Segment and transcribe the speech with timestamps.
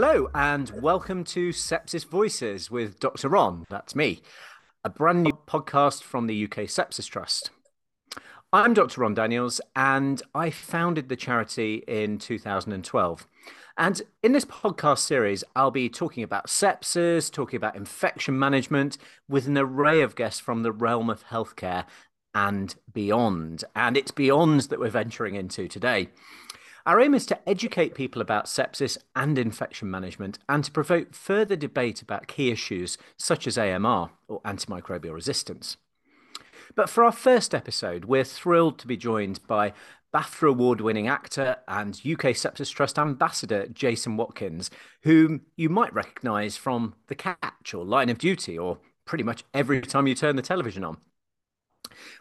[0.00, 3.28] Hello, and welcome to Sepsis Voices with Dr.
[3.28, 3.64] Ron.
[3.68, 4.22] That's me,
[4.84, 7.50] a brand new podcast from the UK Sepsis Trust.
[8.52, 9.00] I'm Dr.
[9.00, 13.26] Ron Daniels, and I founded the charity in 2012.
[13.76, 19.48] And in this podcast series, I'll be talking about sepsis, talking about infection management with
[19.48, 21.86] an array of guests from the realm of healthcare
[22.32, 23.64] and beyond.
[23.74, 26.10] And it's beyond that we're venturing into today.
[26.88, 31.54] Our aim is to educate people about sepsis and infection management and to provoke further
[31.54, 35.76] debate about key issues such as AMR or antimicrobial resistance.
[36.74, 39.74] But for our first episode, we're thrilled to be joined by
[40.14, 44.70] BAFTA award winning actor and UK Sepsis Trust ambassador Jason Watkins,
[45.02, 49.82] whom you might recognise from The Catch or Line of Duty or pretty much every
[49.82, 50.96] time you turn the television on.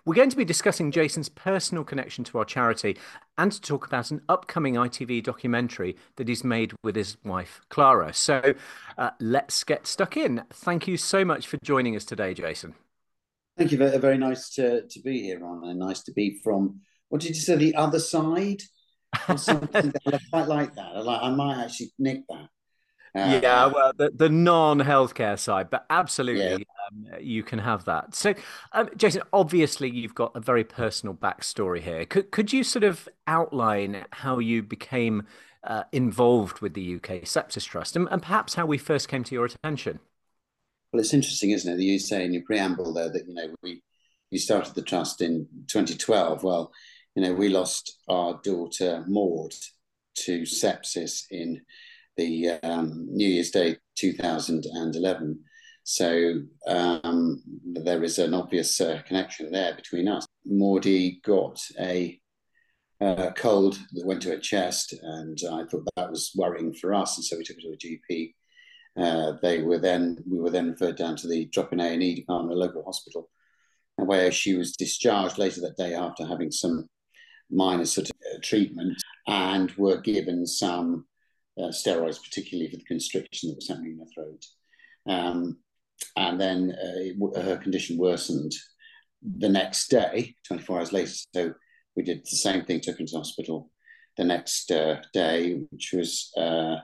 [0.05, 2.97] We're going to be discussing Jason's personal connection to our charity
[3.37, 8.13] and to talk about an upcoming ITV documentary that he's made with his wife, Clara.
[8.13, 8.53] So
[8.97, 10.43] uh, let's get stuck in.
[10.51, 12.75] Thank you so much for joining us today, Jason.
[13.57, 13.77] Thank you.
[13.77, 17.41] Very, nice to, to be here, Ron, and nice to be from, what did you
[17.41, 18.61] say, the other side?
[19.37, 20.91] something I quite like that.
[20.95, 22.49] I, like, I might actually nick that.
[23.17, 27.15] Uh, yeah, well, the, the non healthcare side, but absolutely, yeah.
[27.15, 28.13] um, you can have that.
[28.13, 28.35] So,
[28.73, 32.05] um, Jason, obviously, you've got a very personal backstory here.
[32.05, 35.25] Could could you sort of outline how you became
[35.63, 39.33] uh, involved with the UK Sepsis Trust, and, and perhaps how we first came to
[39.33, 39.99] your attention?
[40.93, 41.77] Well, it's interesting, isn't it?
[41.77, 43.81] That you say in your preamble there that you know we
[44.29, 46.43] you started the trust in 2012.
[46.43, 46.71] Well,
[47.15, 49.55] you know we lost our daughter Maude
[50.25, 51.61] to sepsis in
[52.17, 55.39] the um, New Year's Day 2011.
[55.83, 60.25] So um, there is an obvious uh, connection there between us.
[60.45, 62.19] Maudie got a
[62.99, 67.17] uh, cold that went to her chest, and I thought that was worrying for us,
[67.17, 68.33] and so we took her to a GP.
[68.97, 72.15] Uh, they were then we were then referred down to the drop-in A and E
[72.15, 73.29] department, a local hospital,
[73.95, 76.87] where she was discharged later that day after having some
[77.51, 81.05] minor sort of uh, treatment, and were given some
[81.59, 84.45] uh, steroids, particularly for the constriction that was happening in her throat.
[85.07, 85.57] Um,
[86.15, 88.53] and then uh, her condition worsened
[89.21, 91.11] the next day, 24 hours later.
[91.33, 91.53] So
[91.95, 93.71] we did the same thing, took her to hospital
[94.17, 96.77] the next uh, day, which was uh,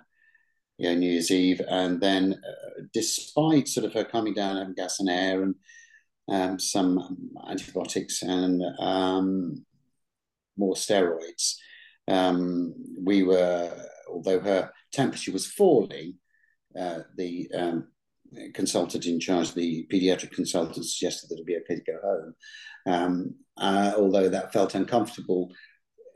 [0.78, 1.62] you know, New Year's Eve.
[1.68, 5.56] And then, uh, despite sort of her coming down, having gas and air and
[6.30, 9.66] um, some antibiotics and um,
[10.58, 11.56] more steroids,
[12.08, 13.72] um, we were
[14.10, 16.16] although her temperature was falling,
[16.80, 17.88] uh, the um,
[18.54, 22.36] consultant in charge, the pediatric consultant, suggested that it'd be okay to go home.
[22.86, 25.52] Um, uh, although that felt uncomfortable,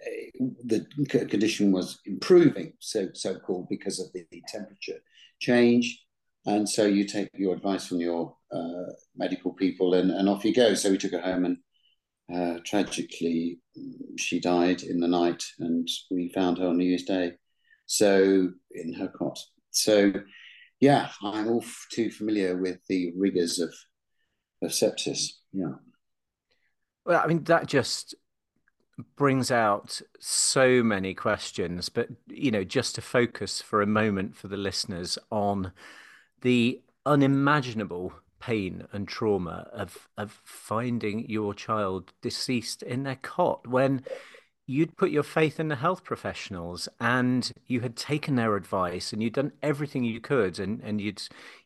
[0.06, 5.00] uh, the condition was improving, so so called because of the, the, temperature
[5.40, 6.04] change.
[6.46, 10.54] And so you take your advice from your uh, medical people, and, and off you
[10.54, 10.74] go.
[10.74, 11.58] So we took her home, and
[12.34, 13.60] uh, tragically,
[14.18, 17.34] she died in the night, and we found her on New Year's Day.
[17.88, 19.40] So in her cot.
[19.72, 20.14] So
[20.80, 23.74] yeah, I'm all too familiar with the rigors of
[24.62, 25.30] of sepsis.
[25.52, 25.74] Yeah.
[27.06, 28.16] Well, I mean that just
[29.16, 34.48] brings out so many questions, but you know, just to focus for a moment for
[34.48, 35.72] the listeners on
[36.42, 44.04] the unimaginable pain and trauma of of finding your child deceased in their cot when
[44.68, 49.24] you'd put your faith in the health professionals and you had taken their advice and
[49.24, 51.22] you'd done everything you could and, and you'd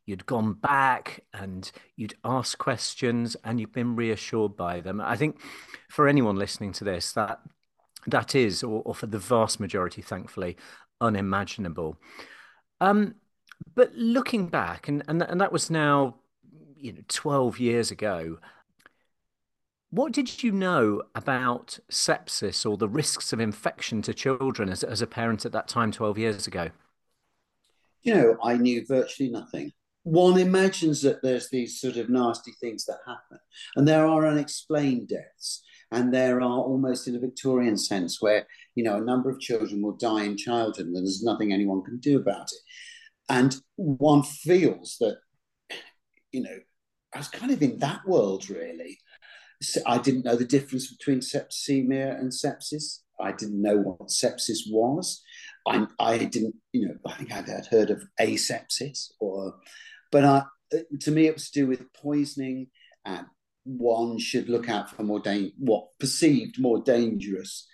[0.05, 5.01] you'd gone back and you'd asked questions and you've been reassured by them.
[5.01, 5.39] I think
[5.89, 7.39] for anyone listening to this, that
[8.07, 10.57] that is, or, or for the vast majority, thankfully,
[10.99, 11.97] unimaginable.
[12.79, 13.15] Um,
[13.75, 16.15] but looking back, and, and and that was now,
[16.77, 18.37] you know, twelve years ago.
[19.91, 25.01] What did you know about sepsis or the risks of infection to children as, as
[25.01, 26.69] a parent at that time, 12 years ago?
[28.01, 29.73] You know, I knew virtually nothing.
[30.03, 33.37] One imagines that there's these sort of nasty things that happen,
[33.75, 35.61] and there are unexplained deaths,
[35.91, 39.81] and there are almost in a Victorian sense where, you know, a number of children
[39.81, 42.59] will die in childhood and there's nothing anyone can do about it.
[43.27, 45.17] And one feels that,
[46.31, 46.57] you know,
[47.13, 48.97] I was kind of in that world really
[49.85, 52.99] I didn't know the difference between septicemia and sepsis.
[53.19, 55.21] I didn't know what sepsis was.
[55.67, 59.55] I, I didn't, you know, I think I had heard of asepsis, or,
[60.11, 60.43] but I,
[61.01, 62.67] to me, it was to do with poisoning,
[63.05, 63.25] and
[63.63, 67.67] one should look out for more da- what perceived more dangerous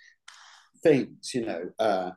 [0.82, 1.70] things, you know.
[1.78, 2.10] Uh,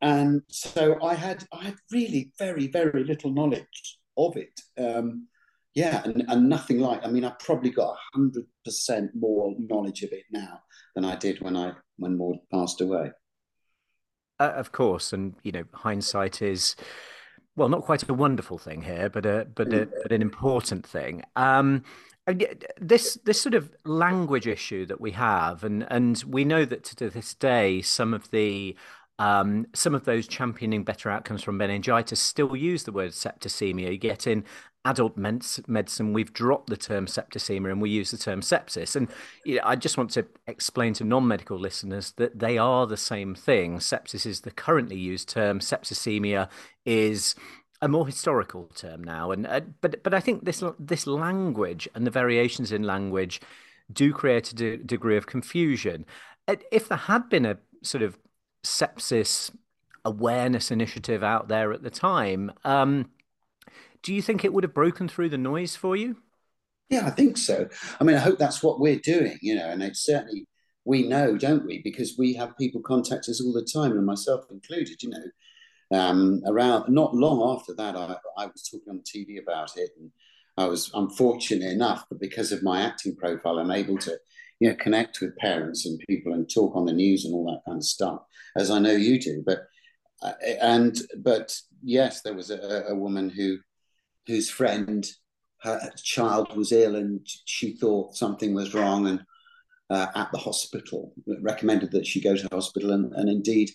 [0.00, 4.60] and so I had I had really very very little knowledge of it.
[4.78, 5.28] Um,
[5.74, 7.04] yeah, and, and nothing like.
[7.04, 10.60] I mean, I've probably got hundred percent more knowledge of it now
[10.94, 13.12] than I did when I when Maude passed away.
[14.38, 16.76] Uh, of course, and you know, hindsight is
[17.56, 19.92] well, not quite a wonderful thing here, but a but a, mm.
[20.02, 21.22] but an important thing.
[21.36, 21.84] Um,
[22.80, 27.10] this this sort of language issue that we have, and and we know that to
[27.10, 28.76] this day, some of the
[29.20, 33.92] um, some of those championing better outcomes from meningitis still use the word septicemia.
[33.92, 34.44] You get in
[34.86, 38.96] adult medicine, we've dropped the term septicemia and we use the term sepsis.
[38.96, 39.08] And
[39.44, 43.34] you know, I just want to explain to non-medical listeners that they are the same
[43.34, 43.76] thing.
[43.78, 45.60] Sepsis is the currently used term.
[45.60, 46.48] Septicemia
[46.86, 47.34] is
[47.82, 49.32] a more historical term now.
[49.32, 53.42] And uh, but but I think this this language and the variations in language
[53.92, 56.06] do create a de- degree of confusion.
[56.72, 58.18] If there had been a sort of
[58.64, 59.50] sepsis
[60.04, 62.52] awareness initiative out there at the time.
[62.64, 63.10] Um,
[64.02, 66.16] do you think it would have broken through the noise for you?
[66.88, 67.68] Yeah, I think so.
[68.00, 70.46] I mean, I hope that's what we're doing, you know, and it's certainly
[70.84, 71.80] we know, don't we?
[71.82, 75.24] Because we have people contact us all the time, and myself included, you know.
[75.92, 80.10] Um, around not long after that, I, I was talking on TV about it, and
[80.56, 84.18] I was unfortunate enough, but because of my acting profile, I'm able to,
[84.60, 87.68] you know, connect with parents and people and talk on the news and all that
[87.68, 88.20] kind of stuff,
[88.56, 89.42] as I know you do.
[89.44, 89.60] But
[90.22, 93.58] uh, and but yes, there was a, a woman who
[94.26, 95.06] whose friend,
[95.62, 99.22] her child was ill and she thought something was wrong and
[99.88, 101.12] uh, at the hospital
[101.42, 103.70] recommended that she go to hospital and, and indeed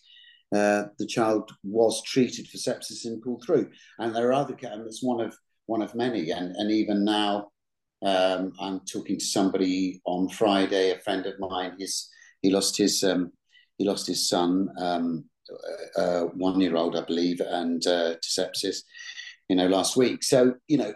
[0.53, 3.69] uh, the child was treated for sepsis and pulled through.
[3.99, 5.35] And there are other, and it's one of
[5.65, 6.31] one of many.
[6.31, 7.47] And, and even now,
[8.05, 11.73] um, I'm talking to somebody on Friday, a friend of mine.
[11.79, 12.09] His
[12.41, 13.31] he lost his um,
[13.77, 15.25] he lost his son, um,
[15.97, 18.83] uh, one year old, I believe, and uh, to sepsis
[19.49, 20.23] you know, last week.
[20.23, 20.93] So, you know,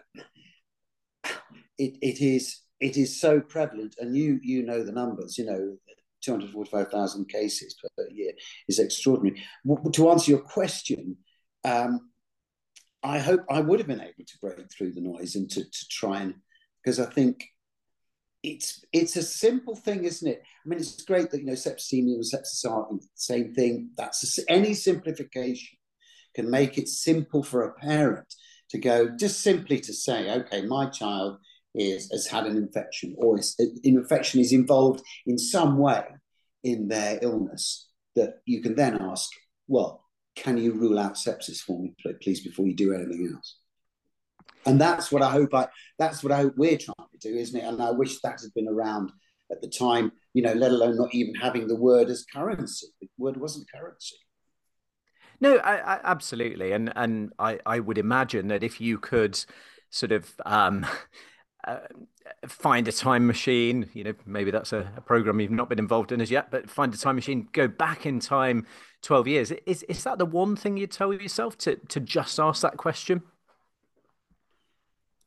[1.78, 5.38] it, it is it is so prevalent, and you you know the numbers.
[5.38, 5.78] You know,
[6.22, 8.32] two hundred forty five thousand cases per year
[8.68, 9.42] is extraordinary.
[9.94, 11.18] To answer your question,
[11.64, 12.12] um,
[13.04, 15.88] I hope I would have been able to break through the noise and to, to
[15.90, 16.36] try and
[16.84, 17.46] because I think
[18.44, 20.42] it's it's a simple thing, isn't it?
[20.66, 23.92] I mean, it's great that you know septicemia and sepsis are the same thing.
[23.98, 25.78] That's a, any simplification
[26.36, 28.34] can make it simple for a parent
[28.70, 31.38] to go just simply to say, okay, my child
[31.76, 36.04] is has had an infection or is, an infection is involved in some way
[36.64, 39.30] in their illness that you can then ask,
[39.68, 40.04] well,
[40.36, 43.58] can you rule out sepsis for me, please, before you do anything else?
[44.66, 45.68] And that's what I hope I
[45.98, 47.64] that's what I hope we're trying to do, isn't it?
[47.64, 49.12] And I wish that had been around
[49.52, 52.88] at the time, you know, let alone not even having the word as currency.
[53.02, 54.16] The word wasn't currency.
[55.42, 59.40] No, I, I, absolutely, and and I, I would imagine that if you could
[59.90, 60.86] sort of um,
[61.68, 61.78] uh,
[62.46, 66.12] find a time machine, you know, maybe that's a, a, program you've not been involved
[66.12, 68.68] in as yet, but find a time machine, go back in time
[69.01, 69.51] twelve years.
[69.66, 73.24] Is is that the one thing you'd tell yourself to to just ask that question?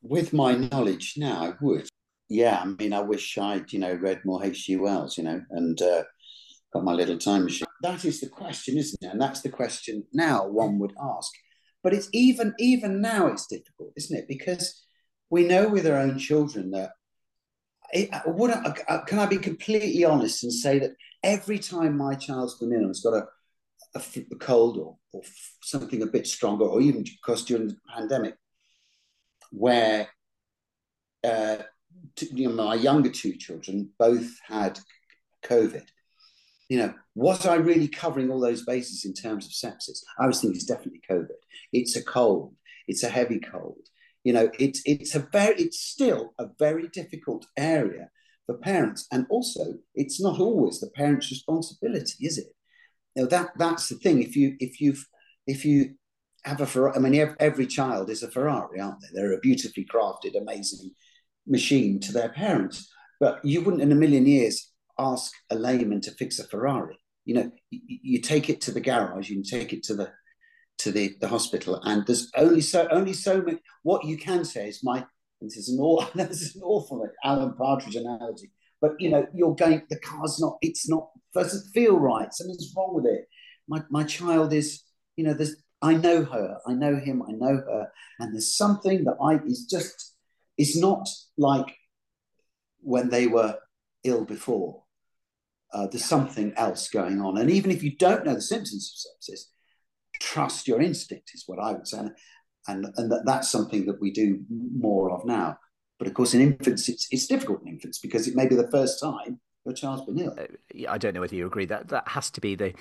[0.02, 1.88] With my knowledge now, I would.
[2.28, 4.76] Yeah, I mean, I wish I'd you know read more H.G.
[4.76, 5.80] Wells, you know, and.
[5.80, 6.02] Uh,
[6.72, 7.66] got my little time machine.
[7.82, 9.06] That is the question, isn't it?
[9.06, 11.30] And that's the question now one would ask.
[11.82, 14.28] But it's even even now it's difficult, isn't it?
[14.28, 14.82] Because
[15.30, 16.90] we know with our own children that
[17.92, 20.92] it, would I, uh, can I be completely honest and say that
[21.22, 23.26] every time my child's been in and has got a,
[23.94, 25.22] a, a cold or, or
[25.62, 28.36] something a bit stronger, or even because during the pandemic,
[29.52, 30.08] where
[31.24, 31.58] uh,
[32.32, 34.78] you know, my younger two children both had
[35.44, 35.84] COVID,
[36.68, 40.00] you know, was I really covering all those bases in terms of sepsis?
[40.18, 41.28] I was thinking it's definitely COVID.
[41.72, 42.54] It's a cold.
[42.88, 43.86] It's a heavy cold.
[44.24, 48.08] You know, it's it's a very it's still a very difficult area
[48.46, 52.54] for parents, and also it's not always the parent's responsibility, is it?
[53.16, 54.22] Know, that that's the thing.
[54.22, 55.06] If you if you've
[55.46, 55.94] if you
[56.44, 59.08] have a Ferrari, I mean, every child is a Ferrari, aren't they?
[59.12, 60.90] They're a beautifully crafted, amazing
[61.46, 62.88] machine to their parents.
[63.20, 66.98] But you wouldn't in a million years ask a layman to fix a Ferrari.
[67.24, 70.10] You know, you, take it to the garage, you take it to the
[70.78, 73.60] to the, the hospital, and there's only so only so many.
[73.84, 75.04] What you can say is my
[75.40, 79.54] this is an awful this is an awful Alan Partridge analogy, but you know you're
[79.54, 82.32] going the car's not it's not doesn't feel right.
[82.32, 83.26] Something's wrong with it.
[83.68, 84.82] My my child is
[85.14, 89.04] you know there's I know her, I know him, I know her, and there's something
[89.04, 90.14] that I is just
[90.56, 91.74] is not like
[92.80, 93.58] when they were
[94.04, 94.82] ill before.
[95.72, 97.38] Uh, there's something else going on.
[97.38, 99.44] And even if you don't know the symptoms of sepsis,
[100.20, 102.12] trust your instinct is what I would say, and
[102.68, 105.58] and, and that, that's something that we do more of now.
[105.98, 108.70] But of course, in infants, it's it's difficult in infants because it may be the
[108.70, 110.36] first time your child's been ill.
[110.38, 112.74] Uh, I don't know whether you agree that that has to be the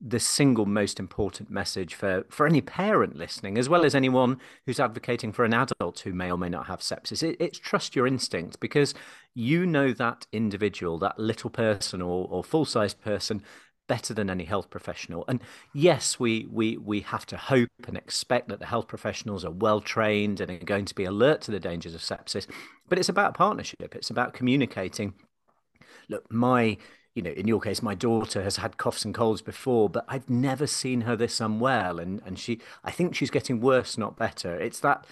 [0.00, 4.78] the single most important message for, for any parent listening, as well as anyone who's
[4.78, 7.22] advocating for an adult who may or may not have sepsis.
[7.22, 8.92] It, it's trust your instinct because
[9.34, 13.42] you know that individual, that little person or, or full sized person
[13.88, 15.24] better than any health professional.
[15.28, 15.40] And
[15.72, 19.80] yes, we we we have to hope and expect that the health professionals are well
[19.80, 22.46] trained and are going to be alert to the dangers of sepsis.
[22.88, 23.94] But it's about partnership.
[23.94, 25.14] It's about communicating.
[26.08, 26.76] Look, my
[27.16, 30.28] you know, in your case, my daughter has had coughs and colds before, but I've
[30.28, 34.54] never seen her this unwell, and and she, I think she's getting worse, not better.
[34.54, 35.06] It's that,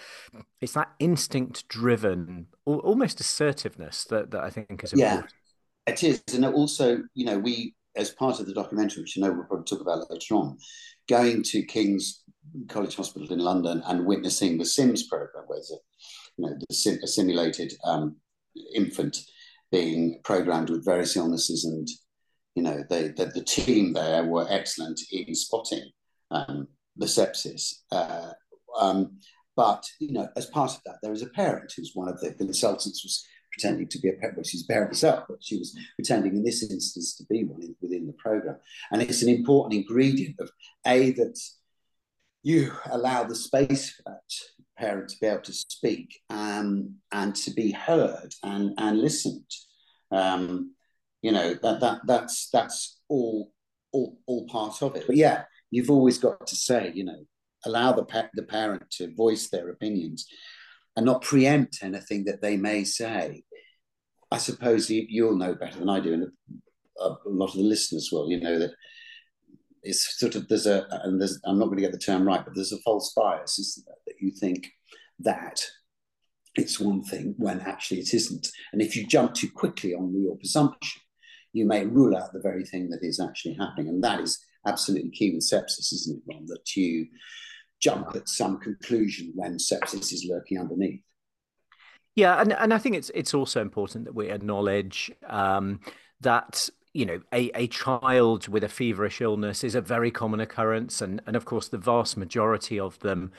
[0.61, 5.31] it's that instinct-driven, almost assertiveness that that I think is important.
[5.87, 9.21] Yeah, it is, and also, you know, we as part of the documentary, which I
[9.21, 10.57] know we'll probably talk about later on,
[11.09, 12.23] going to King's
[12.67, 15.79] College Hospital in London and witnessing the SIMS program, where there's a,
[16.37, 18.17] you know, the sim- a simulated um,
[18.75, 19.17] infant
[19.71, 21.87] being programmed with various illnesses and
[22.55, 25.89] you know they, the, the team there were excellent in spotting
[26.31, 28.31] um, the sepsis uh,
[28.79, 29.17] um,
[29.55, 32.31] but you know as part of that there is a parent who's one of the
[32.33, 35.77] consultants was pretending to be a parent well, she's a parent herself but she was
[35.95, 38.57] pretending in this instance to be one in, within the program.
[38.91, 40.51] And it's an important ingredient of
[40.85, 41.39] a that
[42.43, 47.51] you allow the space for that parent to be able to speak um, and to
[47.51, 49.49] be heard and, and listened.
[50.11, 50.75] Um,
[51.21, 53.51] you know that that that's that's all
[53.91, 55.05] all all part of it.
[55.07, 57.25] But yeah, you've always got to say, you know,
[57.65, 60.27] allow the pa- the parent to voice their opinions
[60.95, 63.43] and not preempt anything that they may say.
[64.31, 66.27] I suppose you, you'll know better than I do, and
[66.99, 68.29] a, a lot of the listeners will.
[68.29, 68.71] You know that
[69.81, 72.43] it's sort of there's a and there's I'm not going to get the term right,
[72.43, 74.04] but there's a false bias, isn't there?
[74.25, 74.71] You think
[75.19, 75.63] that
[76.55, 78.47] it's one thing when actually it isn't.
[78.73, 81.01] And if you jump too quickly on your presumption,
[81.53, 83.89] you may rule out the very thing that is actually happening.
[83.89, 86.45] And that is absolutely key with sepsis, isn't it, Ron?
[86.47, 87.07] That you
[87.79, 91.01] jump at some conclusion when sepsis is lurking underneath.
[92.15, 95.81] Yeah, and, and I think it's it's also important that we acknowledge um,
[96.21, 101.01] that you know, a, a child with a feverish illness is a very common occurrence.
[101.01, 103.33] And, and of course, the vast majority of them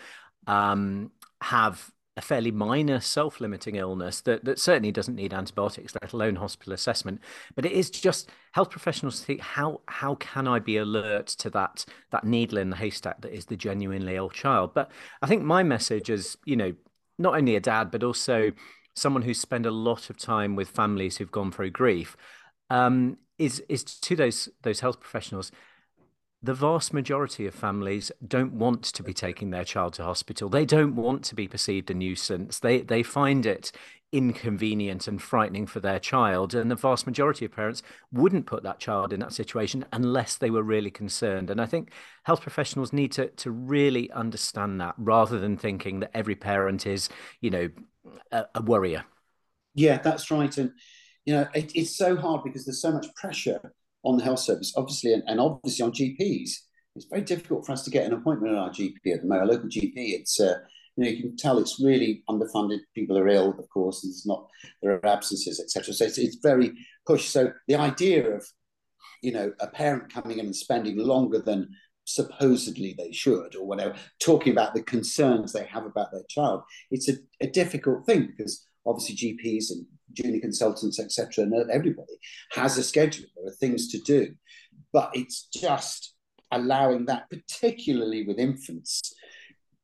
[0.47, 1.11] um,
[1.41, 6.73] have a fairly minor self-limiting illness that, that certainly doesn't need antibiotics, let alone hospital
[6.73, 7.21] assessment.
[7.55, 11.85] But it is just health professionals think how how can I be alert to that
[12.13, 14.73] that needle in the haystack that is the genuinely ill child.
[14.73, 16.73] But I think my message is, you know,
[17.19, 18.53] not only a dad but also
[18.95, 22.17] someone who's spent a lot of time with families who've gone through grief
[22.71, 25.53] um, is is to those those health professionals.
[26.43, 30.49] The vast majority of families don't want to be taking their child to hospital.
[30.49, 32.59] They don't want to be perceived a nuisance.
[32.59, 33.73] They they find it
[34.13, 36.55] inconvenient and frightening for their child.
[36.55, 40.51] And the vast majority of parents wouldn't put that child in that situation unless they
[40.51, 41.51] were really concerned.
[41.51, 41.91] And I think
[42.23, 47.09] health professionals need to to really understand that rather than thinking that every parent is,
[47.41, 47.69] you know,
[48.31, 49.05] a, a worrier.
[49.75, 50.57] Yeah, that's right.
[50.57, 50.73] And
[51.25, 53.73] you know, it, it's so hard because there's so much pressure
[54.07, 56.51] on the health service, obviously, and, and, obviously on GPs.
[56.95, 59.41] It's very difficult for us to get an appointment at our GP at the moment.
[59.43, 60.59] Our local GP, it's uh,
[60.97, 62.79] you know you can tell it's really underfunded.
[62.95, 64.03] People are ill, of course.
[64.03, 64.49] and There's not
[64.81, 65.93] there are absences, etc.
[65.93, 66.73] So it's, it's very
[67.05, 67.31] pushed.
[67.31, 68.47] So the idea of
[69.23, 71.69] you know a parent coming in and spending longer than
[72.07, 77.09] supposedly they should or whatever, talking about the concerns they have about their child, it's
[77.09, 79.85] a, a difficult thing because obviously GPs and
[80.17, 82.15] junior consultants, etc., and everybody
[82.53, 83.27] has a schedule.
[83.37, 84.35] There are things to do,
[84.93, 86.15] but it's just
[86.51, 89.15] allowing that, particularly with infants,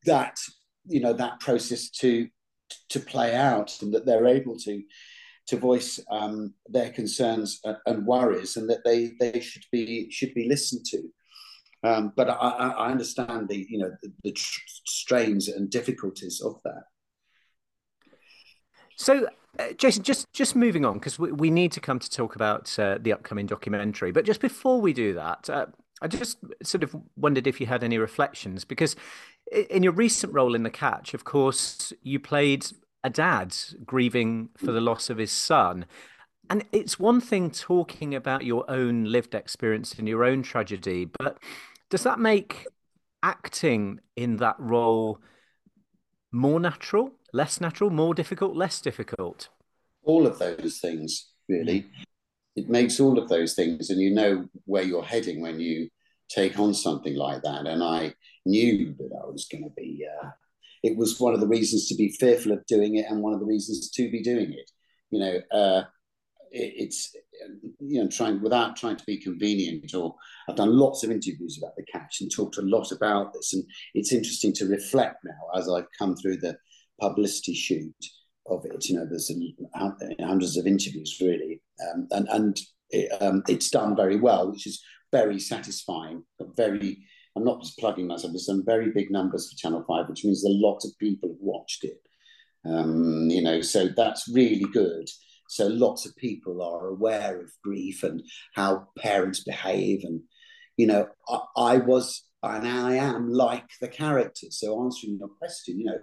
[0.07, 0.39] that
[0.87, 2.29] you know that process to
[2.89, 4.83] to play out, and that they're able to
[5.49, 10.49] to voice um, their concerns and worries, and that they they should be should be
[10.49, 11.03] listened to.
[11.85, 16.85] Um, but I, I, understand the you know the, the strains and difficulties of that.
[18.97, 19.27] So,
[19.59, 22.79] uh, Jason, just just moving on because we, we need to come to talk about
[22.79, 24.13] uh, the upcoming documentary.
[24.13, 25.67] But just before we do that, uh,
[26.01, 28.97] I just sort of wondered if you had any reflections because
[29.71, 32.67] in your recent role in the Catch, of course, you played
[33.05, 33.55] a dad
[33.85, 35.87] grieving for the loss of his son.
[36.51, 41.39] And it's one thing talking about your own lived experience and your own tragedy, but
[41.91, 42.67] does that make
[43.23, 45.21] acting in that role
[46.33, 47.13] more natural?
[47.33, 49.49] Less natural, more difficult, less difficult?
[50.05, 51.87] All of those things, really.
[52.55, 55.89] It makes all of those things, and you know where you're heading when you
[56.29, 57.67] take on something like that.
[57.67, 60.31] And I knew that I was going to be, uh,
[60.83, 63.41] it was one of the reasons to be fearful of doing it and one of
[63.41, 64.71] the reasons to be doing it.
[65.11, 65.85] You know, uh,
[66.51, 67.15] it, it's,
[67.81, 70.15] you know, trying without trying to be convenient or
[70.49, 73.53] I've done lots of interviews about the catch and talked a lot about this.
[73.55, 76.57] And it's interesting to reflect now as I've come through the
[77.03, 78.03] publicity shoot
[78.47, 78.89] of it.
[78.89, 79.31] You know, there's
[80.21, 81.61] hundreds of interviews really.
[81.85, 82.57] Um, and, and
[82.91, 86.23] it, um, it's done very well, which is very satisfying.
[86.57, 86.99] Very,
[87.37, 88.33] I'm not just plugging myself.
[88.33, 91.41] There's some very big numbers for Channel Five, which means a lot of people have
[91.41, 92.01] watched it.
[92.65, 95.09] Um, you know, so that's really good.
[95.49, 98.23] So lots of people are aware of grief and
[98.55, 100.21] how parents behave, and
[100.77, 104.59] you know, I, I was and I am like the characters.
[104.59, 105.99] So answering your question, you know,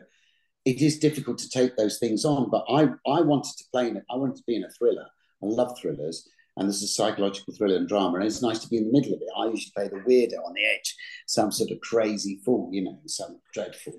[0.70, 3.98] it is difficult to take those things on, but I I wanted to play in
[3.98, 4.04] it.
[4.12, 5.08] I wanted to be in a thriller.
[5.44, 8.78] I love thrillers, and there's a psychological thriller and drama, and it's nice to be
[8.78, 9.28] in the middle of it.
[9.36, 10.96] I usually play the weirdo on the edge,
[11.28, 13.94] some sort of crazy fool, you know, some dreadful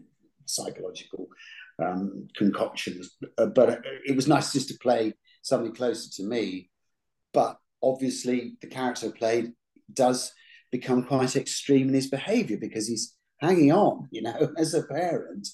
[0.47, 1.29] psychological
[1.83, 3.17] um, concoctions.
[3.39, 6.71] Uh, but it was nice just to play something closer to me.
[7.33, 9.53] But obviously, the character played
[9.93, 10.33] does
[10.71, 15.49] become quite extreme in his behaviour because he's hanging on, you know, as a parent.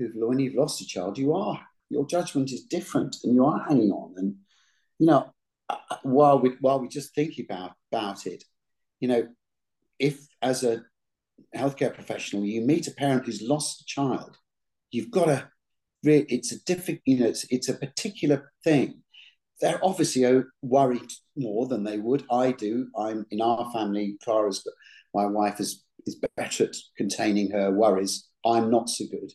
[0.00, 3.64] Who, when you've lost a child, you are your judgment is different, and you are
[3.68, 4.36] hanging on, and
[4.98, 5.32] you know
[5.68, 8.44] uh, uh, while we while we just think about about it,
[9.00, 9.28] you know,
[9.98, 10.82] if as a
[11.54, 14.38] healthcare professional you meet a parent who's lost a child,
[14.90, 15.48] you've got to.
[16.02, 19.02] It's a difficult, you know, it's it's a particular thing.
[19.60, 22.24] They're obviously oh, worried more than they would.
[22.32, 22.86] I do.
[22.96, 24.16] I'm in our family.
[24.24, 24.66] Clara's,
[25.12, 28.26] my wife is is better at containing her worries.
[28.46, 29.30] I'm not so good.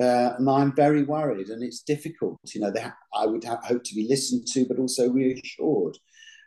[0.00, 2.38] Uh, and I'm very worried, and it's difficult.
[2.52, 5.98] You know, ha- I would ha- hope to be listened to, but also reassured.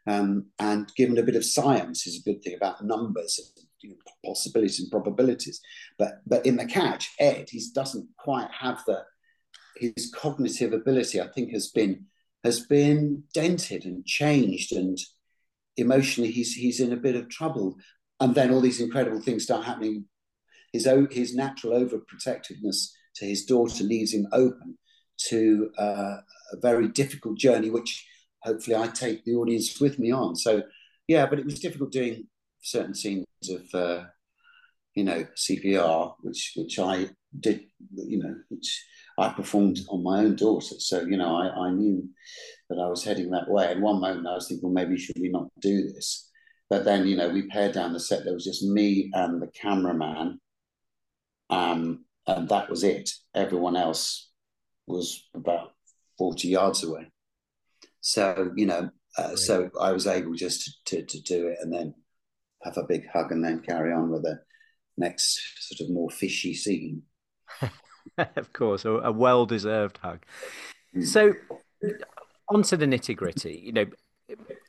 [0.06, 3.40] Um, and given a bit of science is a good thing about numbers,
[3.82, 5.62] you know, possibilities and probabilities.
[5.98, 9.04] But but in the catch, Ed, he doesn't quite have the
[9.78, 11.22] his cognitive ability.
[11.22, 12.06] I think has been
[12.44, 14.98] has been dented and changed, and
[15.78, 17.78] emotionally he's he's in a bit of trouble.
[18.20, 20.06] And then all these incredible things start happening.
[20.74, 24.78] His own, his natural overprotectiveness to his daughter leaves him open
[25.30, 26.18] to uh,
[26.54, 28.06] a very difficult journey, which
[28.44, 30.36] hopefully I take the audience with me on.
[30.36, 30.64] So,
[31.08, 32.28] yeah, but it was difficult doing
[32.62, 34.06] certain scenes of, uh,
[34.96, 37.62] you know, CPR, which which I did,
[37.94, 38.86] you know, which
[39.18, 40.76] I performed on my own daughter.
[40.80, 42.08] So, you know, I, I knew
[42.70, 43.72] that I was heading that way.
[43.72, 46.30] And one moment I was thinking, well, maybe should we not do this?
[46.70, 48.24] But then, you know, we pared down the set.
[48.24, 50.40] There was just me and the cameraman.
[51.50, 53.10] Um, and that was it.
[53.34, 54.30] Everyone else
[54.86, 55.74] was about
[56.18, 57.08] 40 yards away.
[58.02, 61.74] So, you know, uh, so I was able just to, to, to, do it and
[61.74, 61.94] then
[62.64, 64.40] have a big hug and then carry on with the
[64.98, 67.02] next sort of more fishy scene.
[68.18, 70.24] of course, a, a well deserved hug.
[70.96, 71.06] Mm.
[71.06, 71.34] So,
[72.50, 73.62] on to the nitty gritty.
[73.66, 73.86] You know,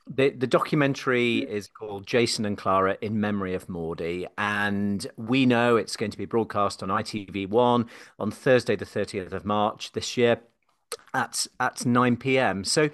[0.06, 5.76] the the documentary is called Jason and Clara in Memory of Maudie, and we know
[5.76, 10.40] it's going to be broadcast on ITV1 on Thursday, the 30th of March this year
[11.14, 12.64] at at 9 p.m.
[12.64, 12.90] So,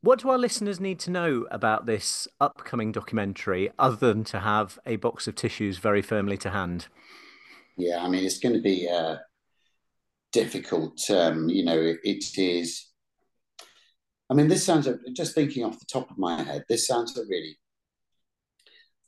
[0.00, 4.78] what do our listeners need to know about this upcoming documentary other than to have
[4.86, 6.86] a box of tissues very firmly to hand?
[7.76, 9.16] Yeah, I mean, it's going to be uh,
[10.32, 10.98] difficult.
[11.10, 12.86] Um, you know, it is
[14.28, 16.64] I mean, this sounds just thinking off the top of my head.
[16.68, 17.58] This sounds a really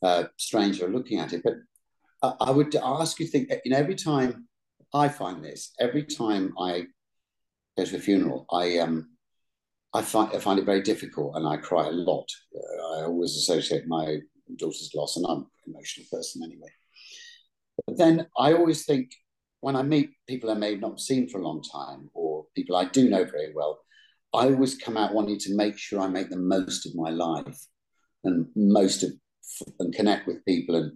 [0.02, 1.54] uh, strange way looking at it, but
[2.22, 3.50] I, I would ask you to think.
[3.64, 4.48] You know, every time
[4.94, 6.84] I find this, every time I
[7.76, 9.10] go to a funeral, I um,
[9.92, 12.28] I find I find it very difficult, and I cry a lot.
[12.54, 14.18] Uh, I always associate my
[14.56, 16.70] daughter's loss, and I'm an emotional person anyway.
[17.86, 19.10] But then I always think
[19.60, 22.76] when I meet people I may not have seen for a long time, or people
[22.76, 23.80] I do know very well,
[24.34, 27.58] I always come out wanting to make sure I make the most of my life
[28.24, 29.12] and most of
[29.78, 30.92] and connect with people and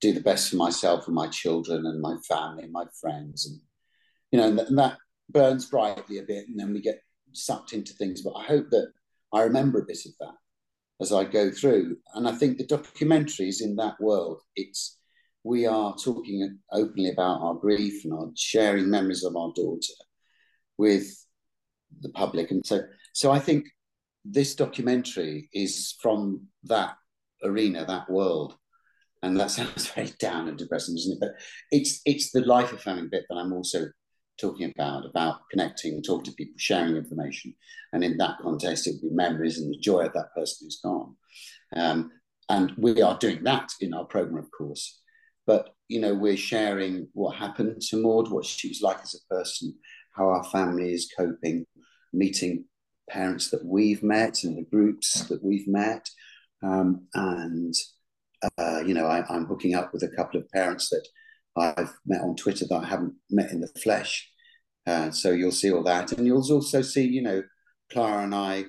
[0.00, 3.46] do the best for myself and my children and my family and my friends.
[3.46, 3.60] And
[4.30, 4.98] you know and, and that
[5.30, 7.00] burns brightly a bit and then we get
[7.32, 8.22] sucked into things.
[8.22, 8.92] But I hope that
[9.32, 10.34] I remember a bit of that
[11.00, 11.96] as I go through.
[12.14, 14.40] And I think the documentaries in that world.
[14.54, 14.98] It's
[15.44, 19.92] we are talking openly about our grief and our sharing memories of our daughter
[20.76, 21.25] with
[22.00, 22.50] the public.
[22.50, 22.80] And so,
[23.12, 23.66] so I think
[24.24, 26.96] this documentary is from that
[27.42, 28.56] arena, that world.
[29.22, 31.20] And that sounds very down and depressing, doesn't it?
[31.20, 31.34] But
[31.70, 33.86] it's it's the life affirming bit that I'm also
[34.38, 37.54] talking about, about connecting, talking to people, sharing information.
[37.92, 40.80] And in that context, it would be memories and the joy of that person who's
[40.82, 41.16] gone.
[41.74, 42.10] Um,
[42.48, 45.00] and we are doing that in our program, of course.
[45.46, 49.34] But you know, we're sharing what happened to Maude, what she was like as a
[49.34, 49.74] person,
[50.12, 51.64] how our family is coping,
[52.16, 52.64] meeting
[53.08, 56.08] parents that we've met and the groups that we've met,
[56.62, 57.74] um, and
[58.58, 61.06] uh, you know, I, am hooking up with a couple of parents that
[61.56, 64.30] I've met on Twitter that I haven't met in the flesh.
[64.86, 67.42] Uh, so you'll see all that, and you'll also see, you know,
[67.92, 68.64] Clara and I,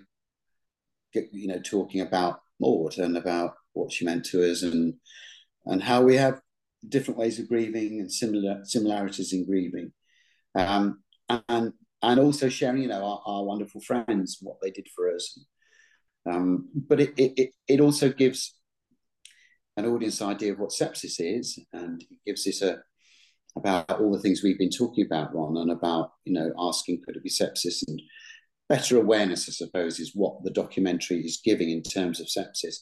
[1.13, 4.95] get, you know, talking about Maude and about what she meant to us, and
[5.65, 6.41] and how we have
[6.87, 9.91] different ways of grieving and similar similarities in grieving,
[10.55, 11.03] um,
[11.49, 15.39] and and also sharing, you know, our, our, wonderful friends what they did for us.
[16.29, 18.53] Um, but it, it it also gives
[19.77, 22.79] an audience idea of what sepsis is, and it gives us a
[23.55, 27.15] about all the things we've been talking about, Ron, and about you know asking could
[27.15, 28.01] it be sepsis and
[28.69, 32.77] better awareness, I suppose, is what the documentary is giving in terms of sepsis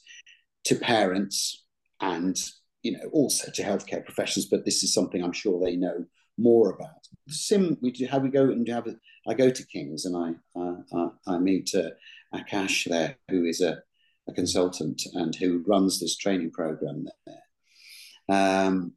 [0.66, 1.64] to parents
[2.02, 2.38] and
[2.82, 4.48] you know also to healthcare professionals.
[4.50, 6.06] But this is something I'm sure they know
[6.38, 7.08] more about.
[7.30, 8.88] Sim, we do how we go and have.
[8.88, 8.96] A,
[9.28, 11.90] I go to Kings and I uh, I, I meet uh,
[12.34, 13.82] Akash there, who is a
[14.28, 18.38] a consultant and who runs this training program there.
[18.38, 18.94] Um,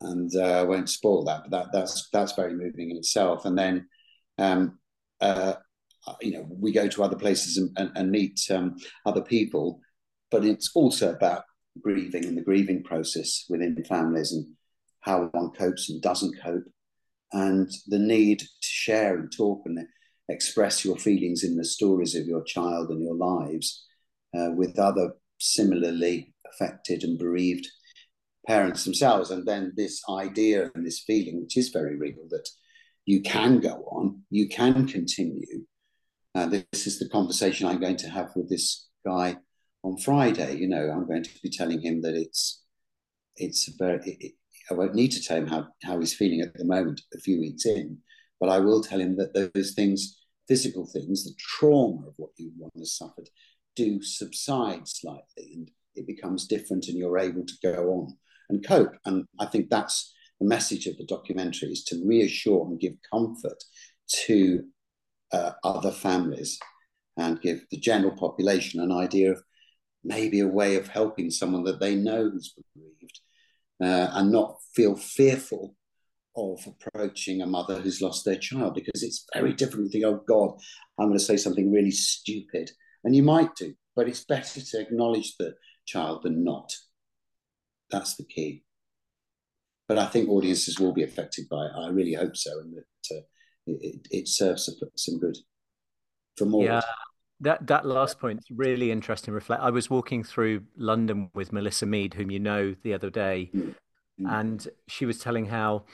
[0.00, 3.44] and uh, I won't spoil that, but that, that's that's very moving in itself.
[3.44, 3.88] And then,
[4.38, 4.78] um,
[5.20, 5.54] uh,
[6.20, 9.80] you know, we go to other places and, and, and meet um, other people,
[10.30, 11.44] but it's also about
[11.80, 14.46] grieving and the grieving process within families and
[15.00, 16.64] how one copes and doesn't cope,
[17.34, 19.86] and the need to share and talk and
[20.28, 23.84] express your feelings in the stories of your child and your lives
[24.38, 27.66] uh, with other similarly affected and bereaved
[28.46, 29.30] parents themselves.
[29.30, 32.48] And then this idea and this feeling, which is very real, that
[33.04, 35.64] you can go on, you can continue.
[36.36, 39.36] Uh, this is the conversation I'm going to have with this guy
[39.82, 40.56] on Friday.
[40.56, 42.62] You know, I'm going to be telling him that it's
[43.36, 44.16] it's very.
[44.20, 44.32] It,
[44.70, 47.38] I won't need to tell him how, how he's feeling at the moment, a few
[47.38, 47.98] weeks in,
[48.40, 52.50] but I will tell him that those things, physical things, the trauma of what you
[52.56, 53.28] one has suffered,
[53.76, 58.16] do subside slightly and it becomes different and you're able to go on
[58.48, 58.94] and cope.
[59.04, 63.62] And I think that's the message of the documentary is to reassure and give comfort
[64.26, 64.64] to
[65.32, 66.58] uh, other families
[67.16, 69.42] and give the general population an idea of
[70.02, 73.20] maybe a way of helping someone that they know who's bereaved
[73.82, 75.74] uh, and not feel fearful
[76.36, 80.20] of approaching a mother who's lost their child because it's very different to think, oh
[80.26, 80.58] God,
[80.98, 82.70] I'm going to say something really stupid
[83.04, 85.54] and you might do, but it's better to acknowledge the
[85.86, 86.72] child than not.
[87.90, 88.64] That's the key.
[89.86, 91.72] But I think audiences will be affected by it.
[91.76, 93.20] I really hope so, and that uh,
[93.66, 95.36] it, it, serves some good
[96.38, 96.64] for more.
[96.64, 96.80] Yeah,
[97.44, 99.32] that that last point is really interesting.
[99.32, 99.62] Reflect.
[99.62, 103.74] I was walking through London with Melissa Mead, whom you know, the other day, mm.
[104.26, 105.84] and she was telling how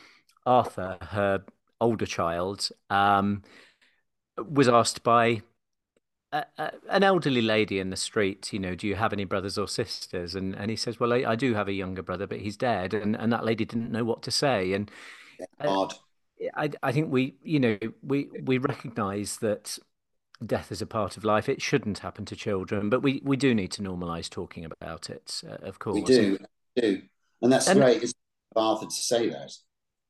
[0.47, 1.45] Arthur, her
[1.81, 3.43] older child, um,
[4.37, 5.43] was asked by
[6.33, 6.45] a,
[6.89, 10.35] an elderly lady in the street, you know, do you have any brothers or sisters?
[10.35, 12.95] And and he says, well, I, I do have a younger brother, but he's dead.
[12.95, 14.73] And and that lady didn't know what to say.
[14.73, 14.91] And
[15.61, 15.95] odd.
[16.55, 19.79] I I think we you know we we recognise that
[20.45, 21.49] death is a part of life.
[21.49, 25.43] It shouldn't happen to children, but we we do need to normalise talking about it.
[25.49, 26.39] Uh, of course, we do,
[26.77, 27.03] we do,
[27.43, 28.03] and that's and, great.
[28.03, 28.15] It's
[28.57, 29.53] Arthur to say that.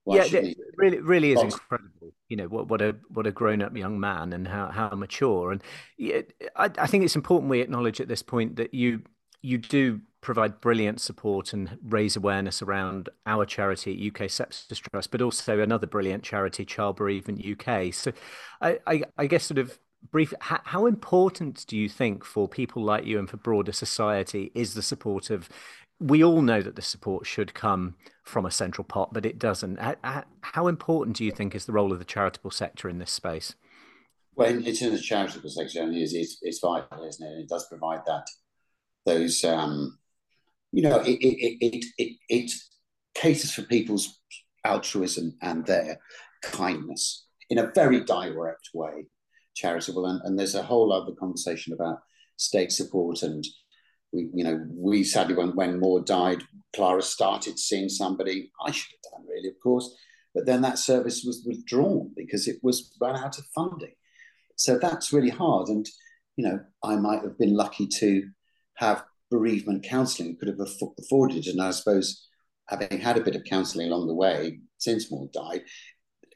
[0.04, 2.14] Why yeah, it really, really is incredible.
[2.28, 5.52] You know what, what a what a grown up young man and how how mature.
[5.52, 5.62] And
[5.98, 6.22] yeah,
[6.56, 9.02] I, I think it's important we acknowledge at this point that you
[9.42, 15.22] you do provide brilliant support and raise awareness around our charity UK Sepsis Trust, but
[15.22, 17.92] also another brilliant charity, Child Bereavement UK.
[17.94, 18.12] So,
[18.60, 19.78] I, I, I guess sort of
[20.10, 24.50] brief, how, how, important do you think for people like you and for broader society
[24.54, 25.48] is the support of
[26.00, 29.78] we all know that the support should come from a central pot, but it doesn't.
[30.40, 33.54] How important do you think is the role of the charitable sector in this space?
[34.34, 37.40] Well, it's in the charitable sector, and it's, it's, it's vital, isn't it?
[37.40, 38.24] It does provide that
[39.04, 39.98] those, um,
[40.72, 42.52] you know, it it, it it it
[43.14, 44.20] caters for people's
[44.64, 45.98] altruism and their
[46.42, 49.06] kindness in a very direct way,
[49.54, 52.00] charitable, and, and there's a whole other conversation about
[52.36, 53.44] state support and
[54.12, 56.42] we, you know, we sadly when when Maude died,
[56.74, 58.50] Clara started seeing somebody.
[58.64, 59.94] I should have done really, of course,
[60.34, 63.94] but then that service was withdrawn because it was run out of funding.
[64.56, 65.68] So that's really hard.
[65.68, 65.88] And
[66.36, 68.28] you know, I might have been lucky to
[68.74, 70.60] have bereavement counselling, could have
[70.98, 71.46] afforded.
[71.46, 72.26] And I suppose
[72.68, 75.62] having had a bit of counselling along the way since Maude died,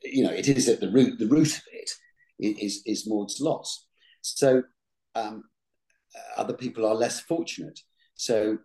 [0.02, 1.18] you know, it is at the root.
[1.18, 1.90] The root of it
[2.38, 3.86] is is Maude's loss.
[4.22, 4.62] So
[5.14, 5.44] um,
[6.36, 7.78] other people are less fortunate.
[8.14, 8.58] So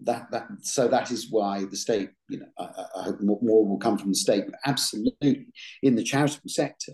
[0.00, 3.78] that that so that is why the state, you know, I, I hope more, will
[3.78, 5.46] come from the state, but absolutely
[5.82, 6.92] in the charitable sector,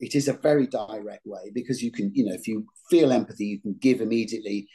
[0.00, 3.46] it is a very direct way because you can, you know, if you feel empathy,
[3.46, 4.68] you can give immediately.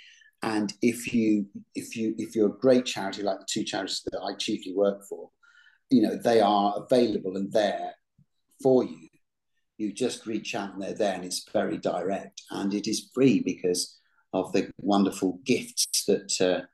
[0.43, 4.19] And if you if you if you're a great charity like the two charities that
[4.19, 5.29] I chiefly work for,
[5.89, 7.93] you know, they are available and there
[8.61, 9.07] for you.
[9.81, 13.41] You just reach out and they're there, and it's very direct, and it is free
[13.41, 13.97] because
[14.31, 16.67] of the wonderful gifts that uh,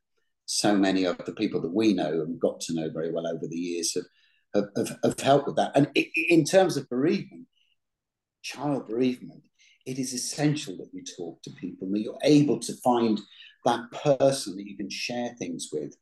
[0.45, 3.47] so many of the people that we know and got to know very well over
[3.47, 4.03] the years have,
[4.53, 5.71] have, have, have helped with that.
[5.73, 7.47] And in terms of bereavement,
[8.41, 9.43] child bereavement,
[9.85, 13.21] it is essential that you talk to people, that you're able to find
[13.63, 15.95] that person that you can share things with.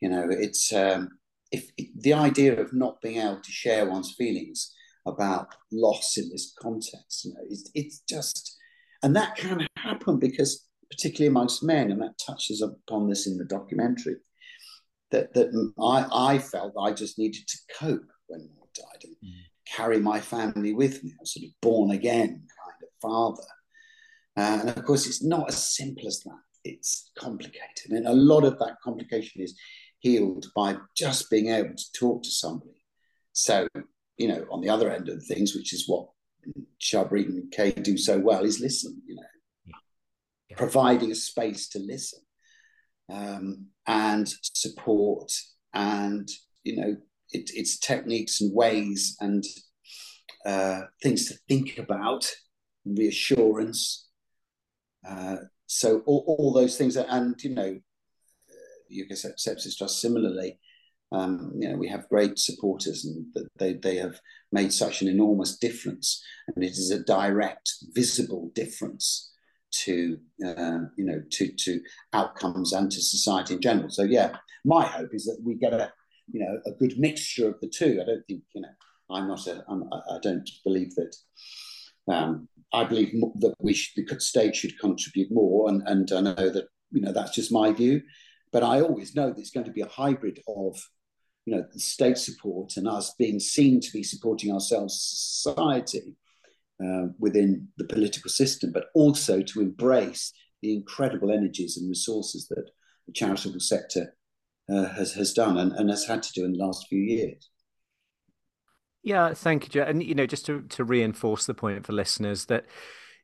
[0.00, 1.08] You know, it's um,
[1.50, 4.73] if the idea of not being able to share one's feelings
[5.06, 8.56] about loss in this context, you know, it's, it's just,
[9.02, 13.44] and that can happen because particularly amongst men, and that touches upon this in the
[13.44, 14.16] documentary,
[15.10, 15.48] that, that
[15.80, 19.32] I, I felt I just needed to cope when Maude died and mm.
[19.66, 21.12] carry my family with me.
[21.12, 23.42] I was sort of born again kind of father.
[24.36, 26.38] Uh, and of course, it's not as simple as that.
[26.64, 27.90] It's complicated.
[27.90, 29.56] And a lot of that complication is
[29.98, 32.82] healed by just being able to talk to somebody.
[33.32, 33.68] So,
[34.16, 36.08] you know, on the other end of things, which is what
[36.80, 39.22] Shabri and Kay do so well, is listen, you know,
[39.66, 40.56] yeah.
[40.56, 42.20] providing a space to listen
[43.10, 45.30] um, and support
[45.72, 46.28] and
[46.62, 46.96] you know
[47.30, 49.44] it, it's techniques and ways and
[50.46, 52.30] uh, things to think about
[52.84, 54.08] reassurance
[55.08, 57.78] uh, so all, all, those things are, and you know
[58.90, 60.58] UK Sepsis Trust similarly
[61.14, 63.26] um, you know we have great supporters and
[63.58, 64.18] they, they have
[64.50, 69.32] made such an enormous difference and it is a direct visible difference
[69.70, 71.80] to uh, you know to to
[72.12, 73.90] outcomes and to society in general.
[73.90, 75.92] So yeah, my hope is that we get a
[76.32, 78.00] you know a good mixture of the two.
[78.00, 78.68] I don't think you know
[79.10, 81.16] I'm not a I'm, I don't believe that.
[82.06, 86.50] Um, I believe that we should, the state should contribute more, and and I know
[86.50, 88.02] that you know that's just my view,
[88.52, 90.76] but I always know that it's going to be a hybrid of
[91.44, 95.52] you know the state support and us being seen to be supporting ourselves as a
[95.52, 96.16] society
[96.82, 102.70] uh, within the political system, but also to embrace the incredible energies and resources that
[103.06, 104.16] the charitable sector
[104.70, 107.50] uh, has, has done and, and has had to do in the last few years.
[109.02, 109.82] Yeah, thank you, Joe.
[109.82, 112.64] And you know, just to, to reinforce the point for listeners that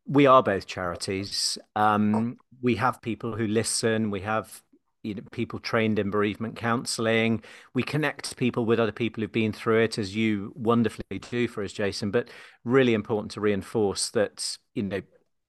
[0.06, 1.56] we are both charities.
[1.74, 4.10] Um, we have people who listen.
[4.10, 4.62] We have
[5.02, 7.42] you know, people trained in bereavement counselling.
[7.74, 11.62] We connect people with other people who've been through it, as you wonderfully do for
[11.62, 12.10] us, Jason.
[12.10, 12.30] But
[12.64, 15.02] really important to reinforce that you know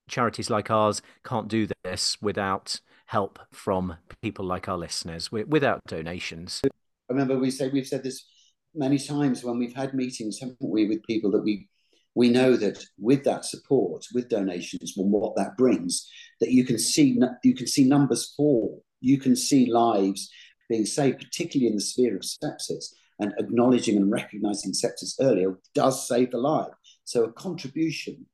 [0.08, 6.62] charities like ours can't do this without help from people like our listeners, without donations.
[6.64, 6.70] I
[7.10, 8.26] remember we say we've said this
[8.74, 11.68] many times when we've had meetings, haven't we, with people that we
[12.14, 16.10] we know that with that support, with donations, and what that brings,
[16.40, 20.30] that you can see you can see numbers fall you can see lives
[20.70, 22.94] being saved, particularly in the sphere of sepsis.
[23.20, 26.74] And acknowledging and recognizing sepsis earlier does save the life.
[27.04, 28.26] So a contribution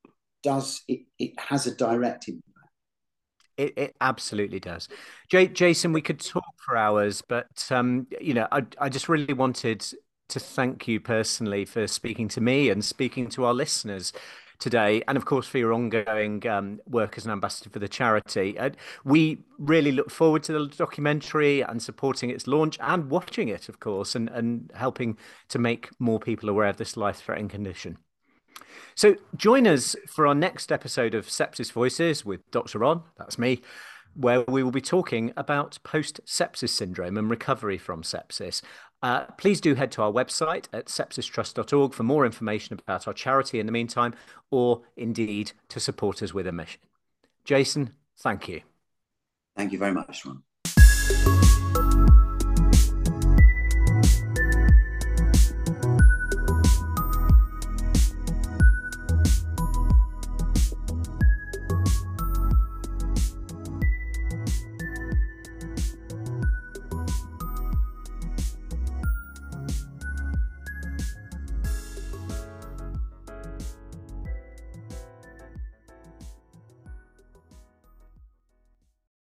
[0.43, 2.43] does it, it has a direct impact.
[3.57, 4.87] It, it absolutely does.
[5.29, 9.33] J- Jason, we could talk for hours, but um, you know, I, I just really
[9.33, 9.85] wanted
[10.29, 14.13] to thank you personally for speaking to me and speaking to our listeners
[14.59, 18.57] today, and of course for your ongoing um, work as an ambassador for the charity.
[18.57, 18.71] Uh,
[19.03, 23.79] we really look forward to the documentary and supporting its launch and watching it, of
[23.79, 25.17] course, and, and helping
[25.49, 27.97] to make more people aware of this life threatening condition.
[28.95, 32.79] So join us for our next episode of Sepsis Voices with Dr.
[32.79, 33.61] Ron, that's me,
[34.15, 38.63] where we will be talking about post sepsis syndrome and recovery from sepsis.
[39.03, 43.59] Uh, please do head to our website at sepsistrust.org for more information about our charity
[43.59, 44.13] in the meantime,
[44.49, 46.81] or indeed to support us with a mission.
[47.43, 48.61] Jason, thank you.
[49.55, 50.43] Thank you very much, Ron.